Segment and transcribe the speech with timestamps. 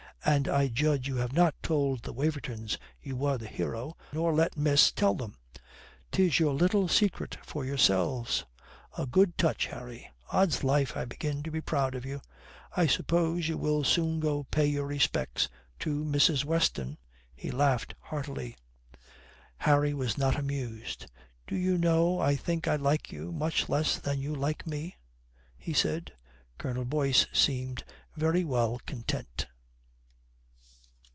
[0.23, 4.55] And I judge you have not told the Wavertons you were the hero, nor let
[4.55, 5.35] miss tell them.
[6.11, 8.45] 'Tis your little secret for yourselves.
[8.99, 10.07] A good touch, Harry.
[10.31, 12.21] Odds life, I begin to be proud of you.
[12.77, 16.45] I suppose you will soon go pay your respects to Mrs.
[16.45, 16.99] Weston."
[17.33, 18.55] He laughed heartily.
[19.57, 21.07] Harry was not amused.
[21.47, 24.97] "Do you know, I think I like you much less than you like me,"
[25.57, 26.13] he said.
[26.59, 27.83] Colonel Boyce seemed
[28.15, 29.47] very well content.